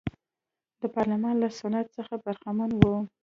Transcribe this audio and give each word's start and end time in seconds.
د 0.81 0.83
پارلمان 0.95 1.35
له 1.39 1.49
سنت 1.59 1.87
څخه 1.97 2.13
برخمنه 2.25 2.75
وه. 2.87 2.97